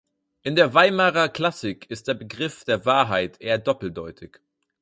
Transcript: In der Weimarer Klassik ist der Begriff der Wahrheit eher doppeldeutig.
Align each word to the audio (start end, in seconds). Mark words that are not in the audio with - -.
In 0.41 0.55
der 0.55 0.73
Weimarer 0.73 1.29
Klassik 1.29 1.87
ist 1.91 2.07
der 2.07 2.15
Begriff 2.15 2.63
der 2.63 2.87
Wahrheit 2.87 3.39
eher 3.39 3.59
doppeldeutig. 3.59 4.39